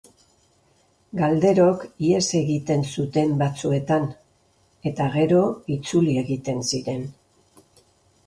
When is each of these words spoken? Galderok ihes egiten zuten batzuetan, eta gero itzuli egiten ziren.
Galderok 1.17 1.83
ihes 2.05 2.21
egiten 2.39 2.85
zuten 2.95 3.35
batzuetan, 3.41 4.09
eta 4.93 5.09
gero 5.17 5.41
itzuli 5.75 6.15
egiten 6.23 6.65
ziren. 6.71 7.05